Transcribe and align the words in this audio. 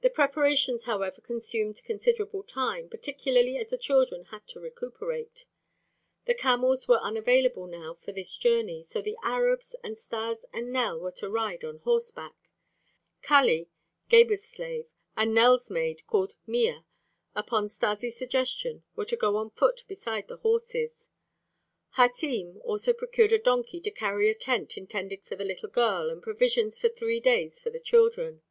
The 0.00 0.10
preparations, 0.10 0.84
however, 0.84 1.20
consumed 1.20 1.82
considerable 1.84 2.44
time, 2.44 2.88
particularly 2.88 3.56
as 3.58 3.66
the 3.68 3.76
children 3.76 4.26
had 4.26 4.46
to 4.48 4.60
recuperate. 4.60 5.44
The 6.24 6.34
camels 6.34 6.86
were 6.86 7.00
unavailable 7.00 7.66
now 7.66 7.94
for 7.94 8.12
this 8.12 8.36
journey, 8.36 8.84
so 8.84 9.02
the 9.02 9.16
Arabs, 9.24 9.74
and 9.82 9.98
Stas 9.98 10.38
and 10.52 10.72
Nell 10.72 11.00
were 11.00 11.10
to 11.18 11.28
ride 11.28 11.64
on 11.64 11.78
horseback. 11.78 12.36
Kali, 13.22 13.70
Gebhr's 14.08 14.44
slave, 14.44 14.86
and 15.16 15.34
Nell's 15.34 15.68
maid, 15.68 16.06
called 16.06 16.32
Mea 16.46 16.84
upon 17.34 17.68
Stas' 17.68 18.14
suggestion, 18.16 18.84
were 18.94 19.04
to 19.04 19.16
go 19.16 19.36
on 19.36 19.50
foot 19.50 19.82
beside 19.88 20.28
the 20.28 20.36
horses. 20.36 21.08
Hatim 21.96 22.60
also 22.62 22.92
procured 22.92 23.32
a 23.32 23.38
donkey 23.38 23.80
to 23.80 23.90
carry 23.90 24.30
a 24.30 24.34
tent 24.36 24.76
intended 24.76 25.24
for 25.24 25.34
the 25.34 25.44
little 25.44 25.68
girl 25.68 26.08
and 26.08 26.22
provisions 26.22 26.78
for 26.78 26.88
three 26.88 27.18
days 27.18 27.58
for 27.58 27.70
the 27.70 27.80
children. 27.80 28.42